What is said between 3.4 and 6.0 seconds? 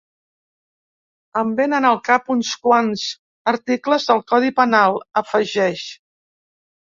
articles del codi penal, afegeix.